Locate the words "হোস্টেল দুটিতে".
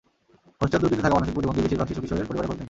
0.59-1.03